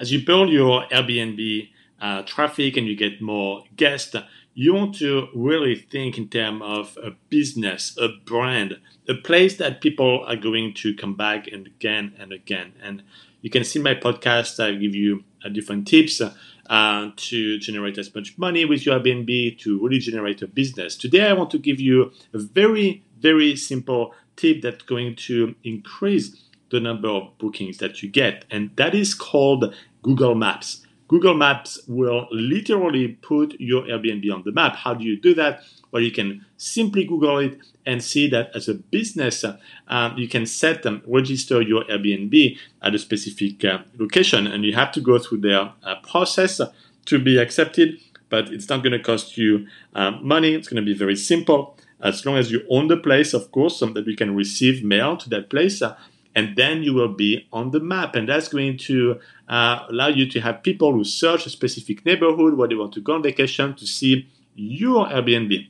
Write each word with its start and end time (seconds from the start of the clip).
as 0.00 0.10
you 0.10 0.24
build 0.24 0.48
your 0.48 0.86
Airbnb 0.86 1.68
uh, 2.00 2.22
traffic 2.22 2.76
and 2.78 2.86
you 2.86 2.96
get 2.96 3.20
more 3.20 3.64
guests, 3.76 4.16
you 4.54 4.74
want 4.74 4.94
to 4.96 5.28
really 5.34 5.76
think 5.76 6.16
in 6.16 6.28
terms 6.28 6.62
of 6.64 6.98
a 7.04 7.10
business, 7.28 7.96
a 7.98 8.08
brand, 8.24 8.78
a 9.08 9.14
place 9.14 9.58
that 9.58 9.82
people 9.82 10.24
are 10.26 10.36
going 10.36 10.72
to 10.74 10.94
come 10.94 11.14
back 11.14 11.46
and 11.48 11.66
again 11.66 12.14
and 12.18 12.32
again. 12.32 12.72
And 12.82 13.02
you 13.42 13.50
can 13.50 13.62
see 13.62 13.78
my 13.78 13.94
podcast, 13.94 14.58
I 14.58 14.72
give 14.72 14.94
you 14.94 15.22
uh, 15.44 15.50
different 15.50 15.86
tips 15.86 16.20
uh, 16.20 17.10
to 17.14 17.58
generate 17.58 17.98
as 17.98 18.14
much 18.14 18.38
money 18.38 18.64
with 18.64 18.86
your 18.86 18.98
Airbnb 18.98 19.58
to 19.60 19.78
really 19.82 19.98
generate 19.98 20.40
a 20.40 20.46
business. 20.46 20.96
Today, 20.96 21.28
I 21.28 21.34
want 21.34 21.50
to 21.50 21.58
give 21.58 21.78
you 21.78 22.10
a 22.32 22.38
very, 22.38 23.04
very 23.18 23.54
simple 23.54 24.14
tip 24.36 24.62
that's 24.62 24.82
going 24.84 25.16
to 25.16 25.54
increase 25.62 26.42
the 26.70 26.80
number 26.80 27.08
of 27.08 27.36
bookings 27.38 27.78
that 27.78 28.02
you 28.02 28.08
get, 28.08 28.44
and 28.50 28.70
that 28.76 28.94
is 28.94 29.14
called 29.14 29.74
Google 30.02 30.34
Maps. 30.34 30.86
Google 31.08 31.34
Maps 31.34 31.80
will 31.88 32.28
literally 32.30 33.08
put 33.08 33.58
your 33.58 33.82
Airbnb 33.82 34.32
on 34.32 34.42
the 34.44 34.52
map. 34.52 34.76
How 34.76 34.94
do 34.94 35.04
you 35.04 35.20
do 35.20 35.34
that? 35.34 35.64
Well, 35.90 36.02
you 36.02 36.12
can 36.12 36.46
simply 36.56 37.04
Google 37.04 37.38
it 37.38 37.58
and 37.84 38.00
see 38.00 38.28
that 38.28 38.50
as 38.54 38.68
a 38.68 38.74
business, 38.74 39.44
uh, 39.44 40.10
you 40.16 40.28
can 40.28 40.46
set 40.46 40.86
and 40.86 41.02
register 41.06 41.60
your 41.60 41.82
Airbnb 41.84 42.56
at 42.82 42.94
a 42.94 42.98
specific 42.98 43.64
uh, 43.64 43.78
location, 43.98 44.46
and 44.46 44.64
you 44.64 44.74
have 44.74 44.92
to 44.92 45.00
go 45.00 45.18
through 45.18 45.38
their 45.38 45.72
uh, 45.82 45.96
process 46.08 46.60
to 47.06 47.18
be 47.18 47.38
accepted. 47.38 47.98
But 48.28 48.52
it's 48.52 48.68
not 48.68 48.84
going 48.84 48.92
to 48.92 49.02
cost 49.02 49.36
you 49.36 49.66
uh, 49.92 50.12
money. 50.22 50.54
It's 50.54 50.68
going 50.68 50.84
to 50.84 50.88
be 50.88 50.96
very 50.96 51.16
simple 51.16 51.76
as 52.00 52.24
long 52.24 52.36
as 52.36 52.52
you 52.52 52.62
own 52.70 52.86
the 52.86 52.96
place, 52.96 53.34
of 53.34 53.50
course, 53.50 53.78
so 53.78 53.86
that 53.86 54.06
you 54.06 54.16
can 54.16 54.36
receive 54.36 54.84
mail 54.84 55.16
to 55.16 55.28
that 55.30 55.50
place. 55.50 55.82
Uh, 56.34 56.38
and 56.38 56.56
then 56.56 56.82
you 56.82 56.94
will 56.94 57.12
be 57.12 57.46
on 57.52 57.70
the 57.70 57.80
map. 57.80 58.14
And 58.14 58.28
that's 58.28 58.48
going 58.48 58.78
to 58.78 59.20
uh, 59.48 59.86
allow 59.88 60.08
you 60.08 60.28
to 60.30 60.40
have 60.40 60.62
people 60.62 60.92
who 60.92 61.04
search 61.04 61.46
a 61.46 61.50
specific 61.50 62.04
neighborhood 62.06 62.54
where 62.54 62.68
they 62.68 62.74
want 62.74 62.92
to 62.94 63.00
go 63.00 63.14
on 63.14 63.22
vacation 63.22 63.74
to 63.74 63.86
see 63.86 64.28
your 64.54 65.06
Airbnb. 65.06 65.68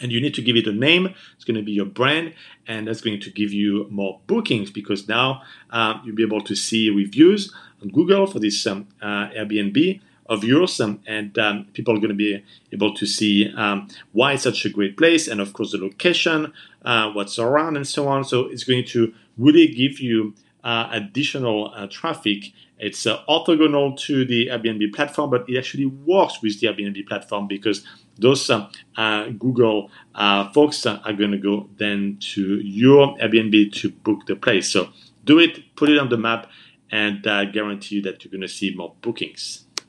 And 0.00 0.12
you 0.12 0.20
need 0.20 0.34
to 0.34 0.42
give 0.42 0.56
it 0.56 0.66
a 0.66 0.72
name. 0.72 1.14
It's 1.34 1.44
going 1.44 1.56
to 1.56 1.62
be 1.62 1.72
your 1.72 1.86
brand, 1.86 2.34
and 2.68 2.86
that's 2.86 3.00
going 3.00 3.20
to 3.20 3.30
give 3.30 3.52
you 3.52 3.88
more 3.90 4.20
bookings 4.28 4.70
because 4.70 5.08
now 5.08 5.42
um, 5.70 6.02
you'll 6.04 6.14
be 6.14 6.22
able 6.22 6.42
to 6.42 6.54
see 6.54 6.88
reviews 6.88 7.52
on 7.82 7.88
Google 7.88 8.28
for 8.28 8.38
this 8.38 8.64
um, 8.68 8.86
uh, 9.02 9.28
Airbnb 9.30 10.00
of 10.28 10.44
yours, 10.44 10.80
um, 10.80 11.00
and 11.06 11.38
um, 11.38 11.66
people 11.72 11.94
are 11.94 11.98
going 11.98 12.10
to 12.10 12.14
be 12.14 12.44
able 12.72 12.94
to 12.94 13.06
see 13.06 13.52
um, 13.56 13.88
why 14.12 14.34
it's 14.34 14.42
such 14.42 14.64
a 14.64 14.68
great 14.68 14.96
place, 14.96 15.26
and 15.26 15.40
of 15.40 15.52
course 15.52 15.72
the 15.72 15.78
location, 15.78 16.52
uh, 16.84 17.10
what's 17.12 17.38
around, 17.38 17.76
and 17.76 17.86
so 17.86 18.08
on. 18.08 18.24
So 18.24 18.46
it's 18.46 18.64
going 18.64 18.84
to 18.86 19.14
really 19.38 19.68
give 19.68 20.00
you 20.00 20.34
uh, 20.64 20.88
additional 20.92 21.72
uh, 21.74 21.86
traffic. 21.90 22.52
It's 22.78 23.06
uh, 23.06 23.22
orthogonal 23.28 23.98
to 24.00 24.24
the 24.24 24.48
Airbnb 24.48 24.92
platform, 24.92 25.30
but 25.30 25.48
it 25.48 25.56
actually 25.56 25.86
works 25.86 26.42
with 26.42 26.60
the 26.60 26.66
Airbnb 26.66 27.06
platform 27.06 27.46
because 27.46 27.86
those 28.18 28.50
uh, 28.50 28.68
uh, 28.96 29.28
Google 29.30 29.90
folks 30.52 30.84
are 30.84 31.12
going 31.12 31.30
to 31.30 31.38
go 31.38 31.68
then 31.78 32.18
to 32.34 32.58
your 32.58 33.16
Airbnb 33.18 33.72
to 33.80 33.90
book 33.90 34.26
the 34.26 34.36
place. 34.36 34.68
So 34.68 34.90
do 35.24 35.38
it, 35.38 35.74
put 35.76 35.88
it 35.88 35.98
on 35.98 36.08
the 36.08 36.18
map, 36.18 36.50
and 36.90 37.26
I 37.26 37.44
guarantee 37.46 37.96
you 37.96 38.02
that 38.02 38.24
you're 38.24 38.30
going 38.30 38.42
to 38.42 38.48
see 38.48 38.74
more 38.74 38.94
bookings. 39.00 39.67